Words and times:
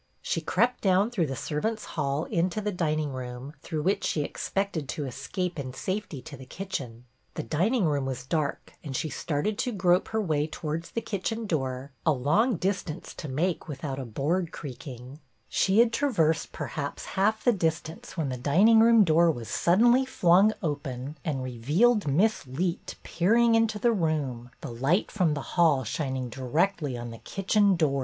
She 0.23 0.41
crept 0.41 0.81
down 0.81 1.11
through 1.11 1.27
the 1.27 1.35
servants' 1.35 1.85
hall 1.93 2.23
into 2.25 2.59
the 2.59 2.71
dining 2.71 3.13
room, 3.13 3.53
through 3.61 3.83
which 3.83 4.03
she 4.03 4.23
expected 4.23 4.89
to 4.89 5.05
escape 5.05 5.59
in 5.59 5.75
safety 5.75 6.23
to 6.23 6.35
the 6.35 6.43
kitchen. 6.47 7.05
The 7.35 7.43
dining 7.43 7.85
room 7.85 8.07
was 8.07 8.25
dark, 8.25 8.73
and 8.83 8.95
she 8.95 9.09
started 9.09 9.59
to 9.59 9.71
grope 9.71 10.07
her 10.07 10.19
way 10.19 10.47
towards 10.47 10.89
the 10.89 11.01
kitchen 11.01 11.45
door, 11.45 11.91
a 12.03 12.13
long 12.13 12.55
distance 12.55 13.13
to 13.13 13.27
make 13.29 13.67
without 13.67 13.99
a 13.99 14.03
board 14.05 14.51
creaking; 14.51 15.19
she 15.47 15.77
had 15.77 15.93
traversed, 15.93 16.51
perhaps, 16.51 17.05
half 17.13 17.43
the 17.43 17.53
distance 17.53 18.17
when 18.17 18.29
the 18.29 18.37
dining 18.37 18.79
room 18.79 19.03
door 19.03 19.29
was 19.29 19.49
sud 19.49 19.81
denly 19.81 20.07
flung 20.07 20.51
open 20.63 21.15
and 21.23 21.43
revealed 21.43 22.07
Miss 22.07 22.47
Leet 22.47 22.95
peering 23.03 23.53
into 23.53 23.77
the 23.77 23.93
room, 23.93 24.49
the 24.61 24.71
light 24.73 25.11
from 25.11 25.35
the 25.35 25.41
hall 25.61 25.83
shining 25.83 26.27
directly 26.27 26.97
on 26.97 27.11
the 27.11 27.19
kitchen 27.19 27.75
door. 27.75 27.99